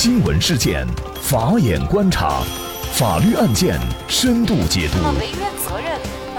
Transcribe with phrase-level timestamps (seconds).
[0.00, 0.86] 新闻事件，
[1.20, 2.40] 法眼观察，
[2.92, 3.76] 法律案件
[4.06, 4.98] 深度解读，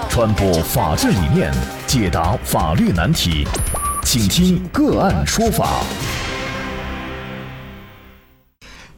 [0.08, 1.52] 传播法治理念，
[1.86, 3.46] 解答法律难题，
[4.02, 5.82] 请听个案说法。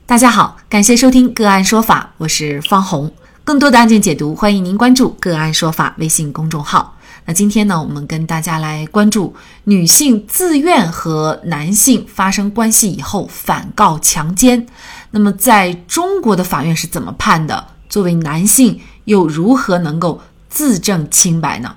[0.06, 3.12] 大家好，感谢收听个案说法，我是方红。
[3.42, 6.96] 更多的案件解读，欢迎您关注个案说法微信公众号。
[7.24, 9.34] 那今天呢，我们跟大家来关注
[9.64, 14.66] 女性自愿和男性发生关系以后反告强奸。
[15.12, 17.68] 那么，在中国的法院是怎么判的？
[17.88, 21.76] 作为男性又如何能够自证清白呢？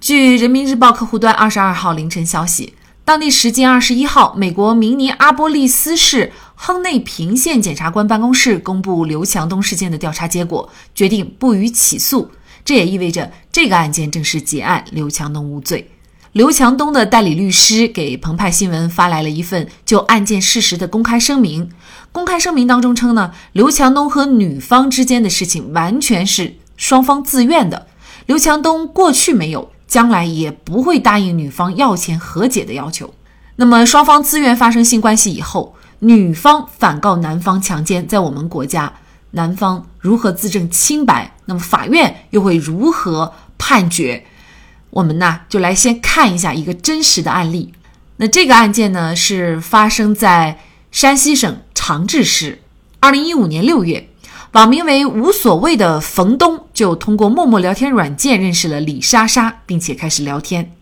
[0.00, 2.74] 据人民日报客户端二十二号凌晨消息，
[3.06, 12.30] 当地时间二十一号，美国明尼阿波利斯市亨内平县检察官办公室公布刘强东事件的调查结果，决定不予起诉。
[12.64, 15.90] 这也意味着这个案件正式结案，刘强东无罪。
[16.32, 21.70] 刘强东的代理律师给澎湃新闻发来了一份就案件事实的公开声明。
[22.10, 27.86] 公开声明当中称呢，刘强东和女方之间的事情完全是双方自愿的。
[28.26, 33.14] 刘强东过去没有，将来也不会答应女方要钱和解的要求。
[33.56, 38.92] 那么双方自愿发生性关系以后，女方反告男方强奸，在我们国家。
[39.34, 41.34] 男方如何自证清白？
[41.44, 44.24] 那么法院又会如何判决？
[44.90, 47.74] 我们呢就来先看一下一个真实的案例。
[48.16, 50.58] 那这个案件呢是发生在
[50.90, 52.62] 山西省长治市。
[53.00, 54.08] 二零一五年六月，
[54.52, 60.72] 网名为“无所谓”的冯东就通过陌陌聊天软件认识了李莎莎，并且开始聊天。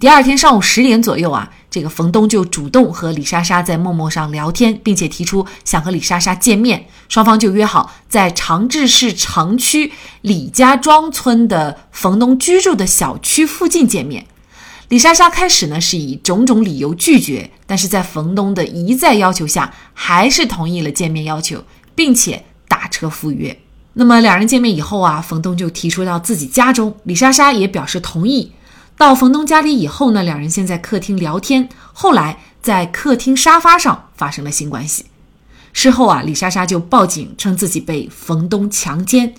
[0.00, 1.52] 第二天上午十点左右啊。
[1.72, 14.26] 这个冯东就主动和李莎莎在陌陌上聊天，并且提出想和李莎莎见面，双方就约好在长治市城区李家庄村的冯东居住的小区附近见面。
[14.90, 23.58] 李莎莎开始呢是以种种理由拒绝，但是在冯东的一再要求下，还是同意了见面要求，并且打车赴约。
[23.94, 28.52] 那么两人见面以后啊，冯东就提出到自己家中，李莎莎也表示同意。
[28.96, 35.06] 到冯东家里以后呢，两人先在客厅聊天，后来在客厅沙发上发生了性关系。
[35.72, 39.34] 事后啊，李莎莎就报警称自己被冯东强奸。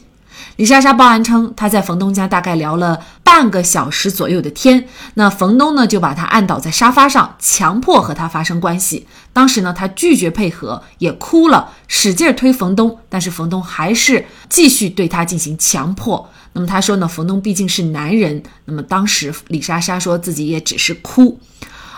[0.55, 9.07] 李莎莎报案称，她在冯东家大概聊了半个小时左右的天，那冯东呢就把她按倒在沙发上，强迫和她发生关系。
[9.31, 16.29] 当时呢，她拒绝配合，也哭了，使劲推冯东，但是冯东还是继续对她进行强迫。
[16.55, 18.43] 那么他说呢，冯东毕竟是男人。
[18.65, 21.39] 那么当时李莎莎说自己也只是哭，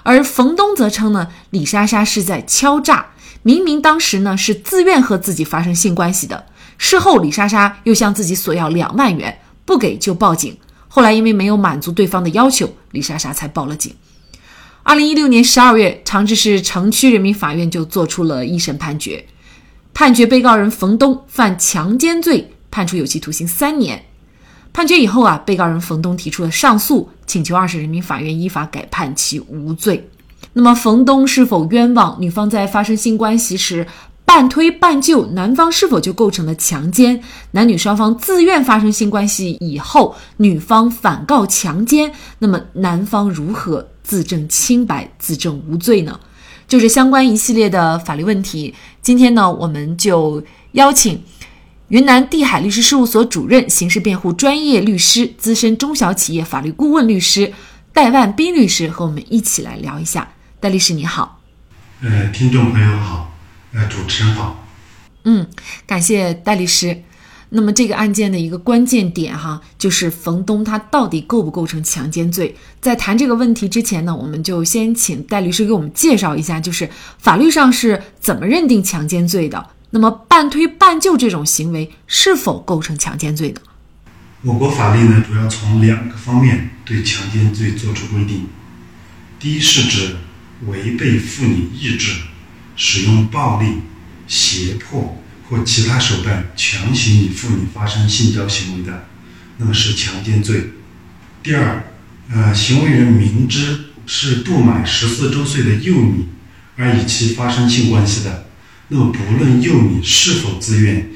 [0.04, 3.08] 而冯东则称呢，李莎莎是在敲诈，
[3.44, 6.46] 明明当时呢是自愿和自己发生性关系的。
[6.78, 10.58] 事后李莎莎又向自己索要两万元，不给就报警。
[10.88, 13.94] 后来因为没有满足对方的要求，李莎莎才报了警。
[14.84, 19.26] 二零一六年十二月，长治市城区人民法院就作出了一审判决，
[19.94, 24.06] 判决被告人冯东犯强奸罪，判处有期徒刑三年。
[24.72, 30.10] 判决以后啊，被告人冯东提出了上诉，请求二审人民法院依法改判其无罪。
[30.54, 32.18] 那么冯东是否冤枉？
[32.20, 33.88] 女方在发生性关系时
[34.26, 37.22] 半推半就，男方是否就构成了强奸？
[37.52, 46.20] 男女双方自愿发生性关系以后，女方反告强奸，那么男方如何自证清白、自证无罪呢？
[46.68, 48.74] 就是相关一系列的法律问题。
[49.02, 50.44] 今天呢，我们就
[50.74, 51.24] 邀请。
[51.90, 57.54] 云南地海律师事务所主任、刑事辩护专业律师、资深中小企业法律顾问律师
[57.94, 60.28] 戴万斌律师和我们一起来聊一下。
[60.60, 61.40] 戴律师你好，
[62.02, 63.32] 呃，听众朋友好，
[63.76, 64.66] 呃，主持人好，
[65.26, 65.46] 嗯，
[65.86, 67.04] 感谢戴律师。
[67.50, 72.56] 那么这个案件的一个关键点哈，就是冯东他到底构不构成强奸罪？
[72.80, 79.72] 在谈这个问题之前呢，我们就先请戴律师给我们介绍一下，就是法律上是怎么认定强奸罪的。
[79.90, 83.62] 那么半推半就这种行为是否构成强奸罪呢？
[84.44, 88.48] 我国法律呢，主要从两个方面对强奸罪作出规定。
[89.38, 90.16] 第一是指
[90.68, 92.22] 违背妇女意志，
[92.76, 93.82] 使用暴力、
[94.28, 99.08] 胁迫或其他手段强行与妇女发生性交行为的，
[99.58, 100.72] 那么是强奸罪。
[101.44, 101.84] 第二，
[102.32, 106.26] 呃，行为人明知是不满十四周岁的幼女
[106.76, 108.48] 而与其发生性关系的。
[108.88, 111.10] 那么，不论幼女是否自愿，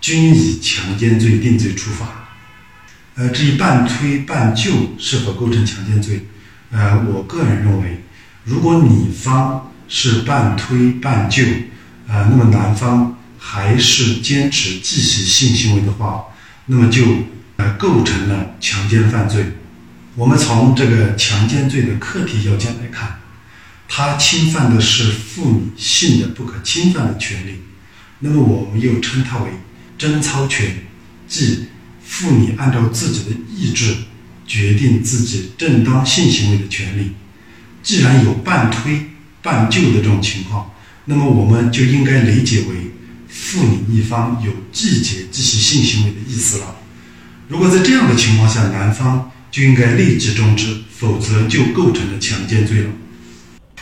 [0.00, 2.28] 均以强奸罪定罪处罚。
[3.14, 6.26] 呃，至于半推半就是否构成强奸罪，
[6.70, 8.02] 呃，我个人认为，
[8.44, 11.42] 如果女方是半推半就，
[12.08, 16.24] 呃，那么男方还是坚持继续性行为的话，
[16.64, 17.04] 那么就
[17.56, 19.44] 呃构成了强奸犯罪。
[20.14, 23.18] 我们从这个强奸罪的客体要件来看。
[23.92, 27.56] 他侵犯的是妇女性的不可侵犯的权利，
[28.20, 29.50] 那么我们又称它为
[29.98, 30.86] 贞操权，
[31.26, 31.64] 即
[32.04, 33.96] 妇女按照自己的意志
[34.46, 37.14] 决定自己正当性行为的权利。
[37.82, 39.09] 既然有半推
[39.42, 40.70] 半就的这种情况，
[41.06, 42.92] 那么我们就应该理解为
[43.28, 46.76] 妇女一方有拒绝继续性行为的意思了。
[47.48, 52.90] 如果在这样的情况下，男方就应该立即终止，否则就构成了强奸罪了。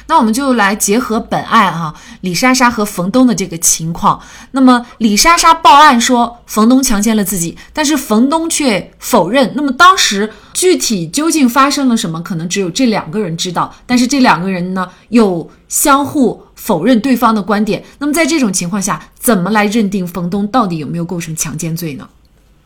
[0.07, 4.19] 那我们就来结合本案哈，李莎莎和冯东的这个情况。
[4.53, 9.53] 那么李莎莎报案说冯东强奸了自己，但是冯东却否认。
[9.55, 13.73] 那么当时具体究竟发生了什么，可能只有这两个人知道。
[13.87, 17.85] 但是这两个人呢，又相互否认对方的观点。
[18.01, 22.09] 那么在这种情况下，怎么来认定冯东到底有没有构成强奸罪呢？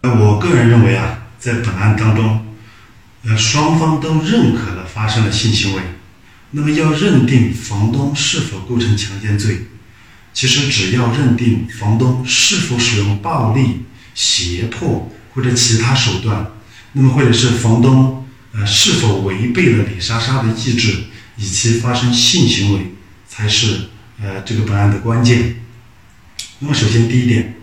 [0.04, 2.40] 我个人认为啊，在本案当中，
[3.26, 5.82] 呃，双方都认可了发生了性行为。
[6.52, 9.66] 那么要认定房东是否构成强奸罪，
[10.32, 13.82] 其实只要认定房东是否使用暴力、
[14.14, 16.46] 胁迫或者其他手段，
[16.92, 21.04] 那么或者是房东呃是否违背了李莎莎的意志，
[21.36, 22.92] 以其发生性行为，
[23.28, 23.88] 才是
[24.20, 25.56] 呃这个本案的关键。
[26.58, 27.54] 那么首先第一点，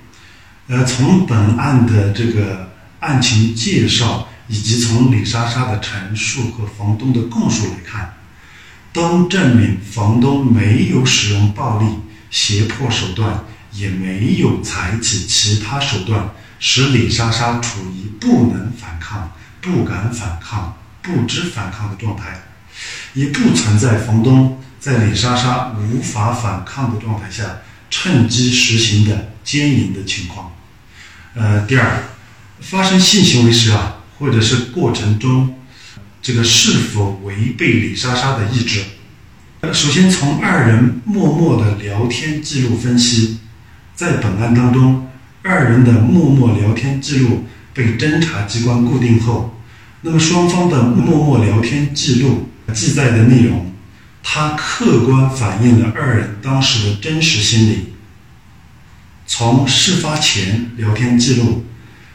[0.67, 8.15] 呃从本案的这个案情介绍以及从李莎莎的陈述和房东的供述来看。
[8.91, 11.85] 都证明房东没有使用暴力、
[12.31, 22.41] 胁迫手段，也没有采取其他手段使李莎莎处于不能反抗、不敢反抗、不知反抗的状态，
[23.13, 27.59] 也不存在房东在李莎莎无法反抗的状态下
[27.89, 30.51] 趁机实行的奸淫的情况。
[31.33, 32.03] 呃，第二，
[32.59, 35.55] 发生性行为时啊，或者是过程中。
[36.21, 38.83] 这个是否违背李莎莎的意志？
[39.73, 43.39] 首先从二人默默的聊天记录分析，
[43.95, 45.08] 在本案当中，
[45.41, 49.57] 二人的默默聊天记录被侦查机关固定后，
[50.01, 53.73] 那么双方的默默聊天记录记载的内容，
[54.21, 57.93] 它客观反映了二人当时的真实心理。
[59.25, 61.65] 从事发前聊天记录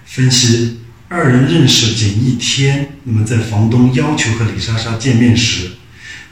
[0.05, 0.81] 分析。
[1.06, 5.70] 二人认识仅一天，那么在房东要求和李莎莎见面时，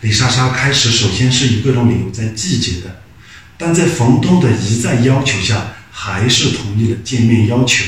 [0.01, 3.03] 李莎莎开始首先是以各种理由在拒绝的，
[3.57, 7.85] 但在房东的一再要求下，还是同意了见面要求，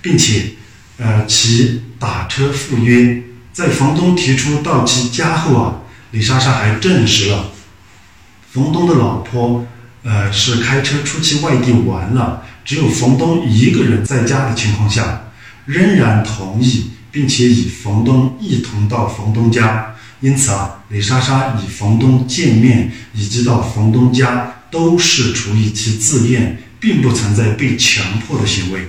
[0.00, 0.52] 并且，
[0.96, 3.22] 呃，其打车赴约。
[3.52, 7.50] 在房东提出到其家后啊，李莎莎还证实了，
[8.52, 9.66] 房东的老婆，
[10.04, 15.24] 呃，是开车出去外地玩了，只有房东一个人在家的情况下。
[15.64, 28.88] 仍然同意，并且与房东一同到房东家，因此啊，李莎莎与房东见面以及到房东家都是出于其自愿，并不存在被强迫的行为。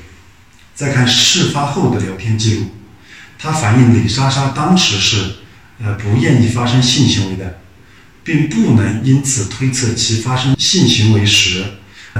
[0.73, 2.65] 再看事发后的聊天记录，
[3.37, 5.35] 它反映李莎莎当时是
[5.79, 7.59] 呃不愿意发生性行为的，
[8.23, 11.63] 并不能因此推测其发生性行为时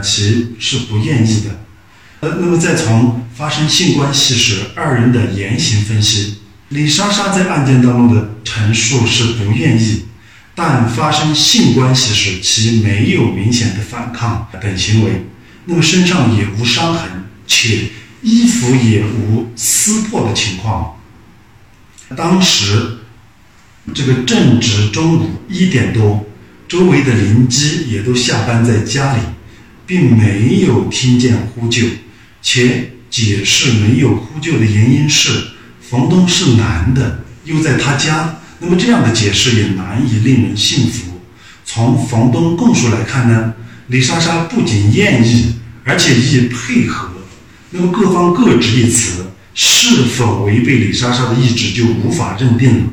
[0.04, 1.60] 其是不愿意的。
[2.20, 6.36] 呃，那么再从发生性关系时二人的言行分析，
[6.70, 10.06] 李莎莎在案件当中的陈述是不愿意，
[10.54, 15.26] 但发生性关系时其没有明显的反抗等行为，
[15.66, 17.90] 那么身上也无伤痕，且
[18.22, 20.96] 衣服也无撕破的情况。
[22.16, 23.00] 当时
[23.94, 26.26] 这个正值中午一点多，
[26.68, 29.22] 周围的邻居也都下班在家里，
[29.86, 31.88] 并没有听见呼救。
[32.42, 35.30] 且解释没有呼救的原因是
[35.82, 38.40] 房东是男的，又在他家。
[38.60, 41.22] 那么这样的解释也难以令人信服。
[41.66, 43.54] 从房东供述来看呢，
[43.94, 47.10] 李莎莎不仅愿意，而且亦配合。
[47.70, 52.84] 那么各方各执一词，是否违背李莎莎的意志就无法认定了。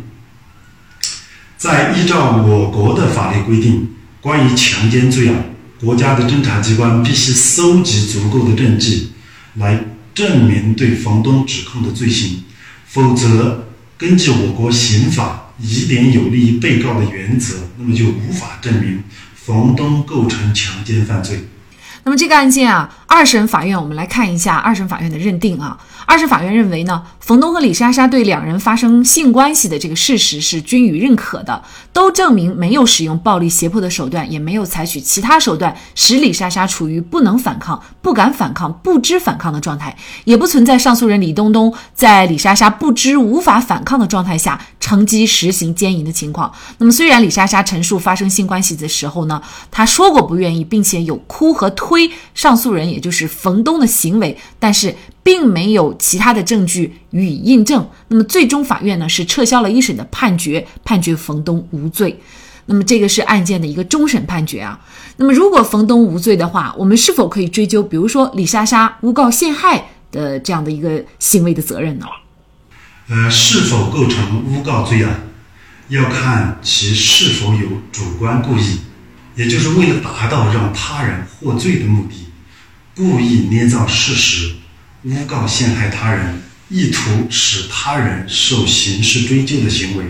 [1.57, 3.89] 在依照我国的法律规定，
[4.21, 5.37] 关于强奸罪啊，
[5.81, 9.09] 国家的侦查机关必须搜集足够的证据。
[9.55, 9.83] 来
[10.15, 12.45] 证明对房东指控的罪行，
[12.87, 19.03] 否则根据我国刑法疑点有利于被告的原则，那么就无法证明
[19.43, 21.43] 房东构成强奸犯罪。
[22.05, 25.79] 那么这个案件啊，二审法院我们来看一下二审法院的认定啊。
[26.07, 46.53] 二审法院认为呢，冯东和李莎莎对两人发生性关系的这个事实是均予认可的，都证明没有使用暴力胁迫的手段，也没有采取其他手段使李莎莎处于不能反抗、不敢反抗、不知反抗的状态，也不存在上诉人李东东在李莎莎不知无法反抗的状态下乘机实行奸淫的情况。
[46.79, 49.41] 那么虽然李莎莎陈述发生性关系的时候呢，
[49.71, 54.95] 她说过不愿意，并且有哭和吐推上诉人，也就是冯东的行为，但是
[55.25, 57.85] 并没有其他的证据予以印证。
[58.07, 62.21] 那么最终法院呢是撤销了一审的判决，判决冯东无罪。
[62.67, 64.79] 那么这个是案件的一个终审判决啊。
[65.17, 72.07] 那么如果冯东无罪的话，我们是否可以追究，比如说李莎莎诬告陷害的这样的一个行为的责任呢？
[73.09, 75.23] 呃，是否构成诬告罪案，
[75.89, 78.79] 要看其是否有主观故意，
[79.37, 82.27] 也就是为了达到让他人获罪的目的，
[82.95, 84.55] 故意捏造事实，
[85.05, 90.05] 诬告陷害他人，意图使他人受刑事追究的行为。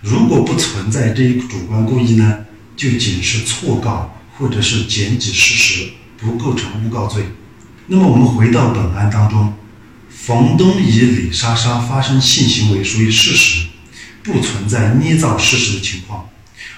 [0.00, 2.44] 如果不存在这一主观故意呢，
[2.76, 7.24] 就仅是错告或者是检举事实，不构成诬告罪。
[7.86, 9.54] 那么我们回到本案当中。
[10.10, 13.66] 房东与李莎莎发生性行为属于事实，
[14.22, 16.26] 不存在捏造事实的情况。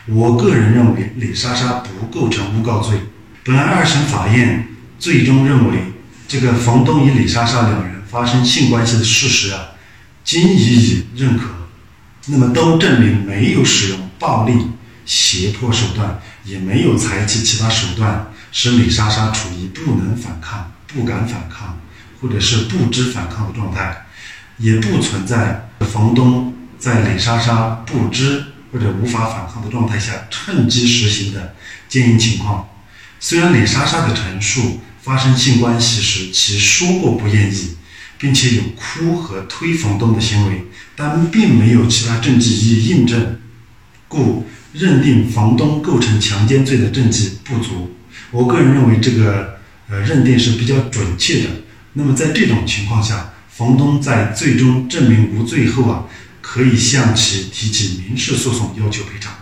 [0.07, 2.99] 我个人认为李莎莎不构成诬告罪。
[3.45, 5.93] 本案二审法院最终认为，
[6.27, 9.69] 这个房东与李莎莎两人发生性关系的事实啊，
[10.25, 11.45] 经予以认可。
[12.27, 14.53] 那么都证明没有使用暴力、
[15.05, 21.79] 胁迫手段，也没有采取其他手段使李莎莎处于不能反抗、不敢反抗。
[22.19, 24.07] 或者是不知反抗的状态，
[24.57, 31.55] 也不存在房东在李莎莎不知或者无法反抗的状态下趁机实行的
[31.89, 32.69] 奸淫情况。
[33.19, 37.77] 虽然李莎莎的陈述发生性关系时其说过不愿意，
[38.19, 43.41] 并且有哭和推冯东的行为，但并没有其他证据予以印证，
[44.09, 47.97] 故认定房东构成强奸罪的证据不足。
[48.31, 49.59] 我个人认为这个
[49.89, 51.51] 呃认定是比较准确的。
[51.95, 56.05] 那么在这种情况下，房东在最终证明无罪后啊，
[56.49, 59.33] 可以向其提起民事诉讼，要求赔偿。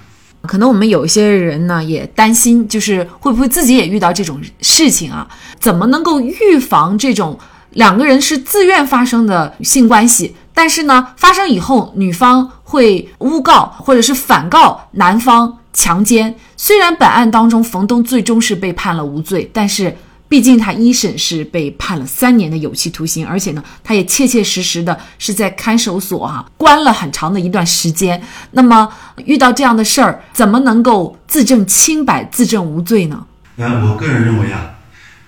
[0.41, 5.29] 可能我们有一些人呢也担心，就是会不会自己也遇到这种事情啊？
[5.61, 7.39] 怎么能够预防这种
[7.73, 16.35] 两个人是自愿发生的性关系，但是呢发生以后女方会诬告或者是反告男方强奸？
[16.57, 19.95] 虽然本案当中冯东最终是被判了无罪，但是。
[20.35, 28.21] 毕竟他一审是被判了三年的有期徒刑，而且呢，他也切切实实的是在看守所哈关了很长的一段时间。
[28.51, 28.93] 那么
[29.27, 33.25] 遇到这样的事儿，怎么能够自证清白、自证无罪呢？
[33.59, 34.75] 呃，我个人认为啊，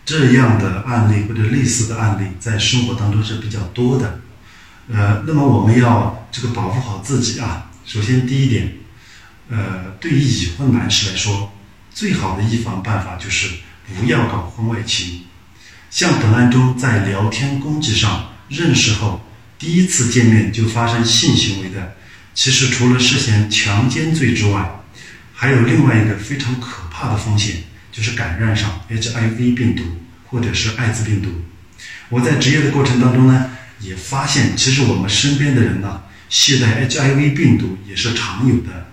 [0.04, 4.18] 这样的案例或者类似的案例在生活当中是比较多的。
[4.92, 7.70] 呃，那么我们要这个保护好自己啊。
[7.84, 8.72] 首先第一点，
[9.50, 11.52] 呃，对于已婚男士来说，
[11.94, 13.50] 最好的预防办法就是。
[13.94, 15.20] 不要搞婚外情，
[15.90, 19.20] 像本案中在聊天工具上认识后，
[19.58, 21.94] 第一次见面就发生性行为的，
[22.34, 24.82] 其实除了涉嫌强奸罪之外，
[25.32, 27.56] 还有另外一个非常可怕的风险，
[27.92, 29.84] 就是感染上 HIV 病毒
[30.26, 31.30] 或者是艾滋病毒。
[32.08, 33.50] 我在执业的过程当中呢，
[33.80, 38.88] 也发现其实我们身边的人呢，携带 HIV 病毒也是常有的。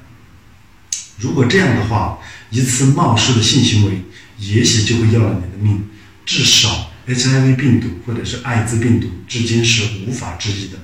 [1.18, 2.20] 如果这样的话，
[2.52, 4.04] 一次冒失的性行为。
[4.52, 5.84] 也许就会要了你的命，
[6.26, 10.80] 至少 HIV 病毒或者是艾滋病毒至今是无法治愈的。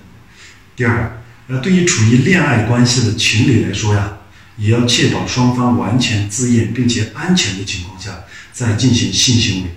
[0.76, 4.20] 第二，呃，对于处于恋爱关系的情侣来说呀，
[4.58, 8.24] 也要确保双方完全自愿并且安全的情况下
[8.54, 9.70] 再进行性行为。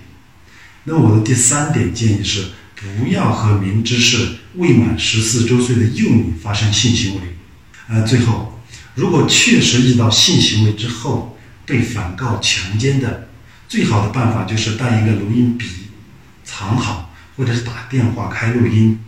[0.85, 7.21] 那我的第三点建议是，不要和明知是未满十四周岁的幼女发生性行为。
[7.87, 8.61] 呃，最后，
[8.95, 13.29] 如果确实遇到性行为之后被反告强奸的，
[13.67, 15.65] 最好的办法就是带一个录音笔，
[16.43, 18.99] 藏好，或者是打电话开录音。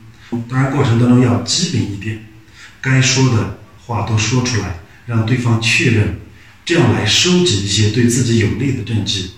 [0.50, 2.26] 当然，过程当中要机灵一点，
[2.82, 6.20] 该说的话都说出来，让对方确认，
[6.66, 9.32] 这样来收集一些对自己有利的证据。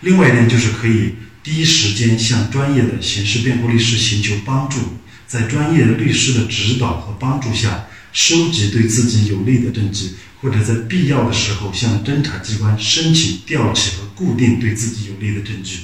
[0.00, 4.78] 另外一点就是可以第一时间向专业的刑事辩护律师寻求帮助，
[5.26, 10.10] 在专业的律师的指导和帮助下，收集对自己有利的证据。
[10.42, 15.82] 或者在必要的时候向侦查机关申请调取和固定对自己有利的证据。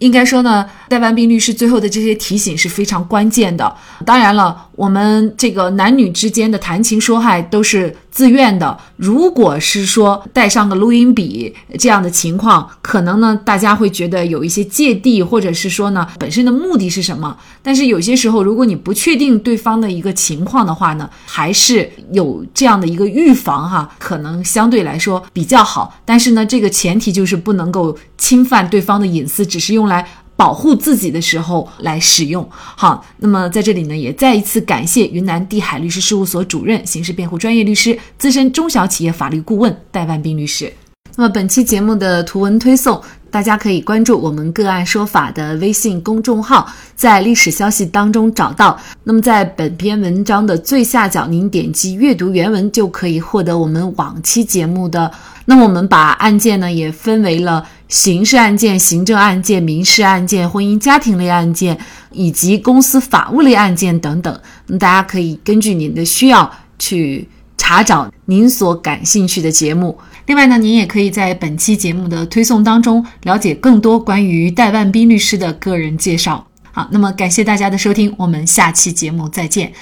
[0.00, 3.74] 应该说呢，戴万斌律师最后的这些提醒是非常关键的。
[4.04, 7.96] 当然了，我们这个男女之间的谈情说爱都是。
[8.10, 17.36] 自愿的，如果是说带上个录音笔这样的情况，可能呢大家会觉得有一些芥蒂，或者是说呢本身的目的是什么？
[17.62, 26.00] 但是有些时候，如果你不确定对方的一个情况的话呢，还是有这样的一个预防哈，可能相对来说比较好。
[26.04, 30.06] 但是呢，这个前提就是不能够侵犯对方的隐私，只是用来。
[30.40, 32.48] 保护自己的时候来使用。
[32.50, 40.72] 好，那么在这里呢，也再一次感谢云南地海律师事务所主任、刑事辩护专业律师、资深中小企业法律顾问戴万斌律师。
[41.16, 42.98] 那么本期节目的图文推送
[43.30, 48.80] 大家可以关注我们“个案说法”的微信公众号，在历史消息当中找到。
[49.04, 55.12] 那么在本篇文章的最下角，您点击阅读原文就可以获得我们往期节目的。
[55.50, 61.76] 那么我们把案件呢也分为了刑事案件、行政案件、民事案件、婚姻家庭类案件
[62.12, 64.40] 以及公司法务类案件等等。
[64.66, 67.26] 那大家可以根据您的需要去
[67.58, 69.98] 查找您所感兴趣的节目。
[70.26, 76.46] 另外呢，您也可以在本期节目的推送当中了解更多关于戴万斌律师的个人介绍。
[76.70, 79.72] 好，那么感谢大家的收听，我们下期节目再见。